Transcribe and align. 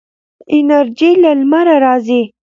انرژي 0.57 1.11
له 1.23 1.31
لمره 1.39 1.75
راځي. 1.83 2.21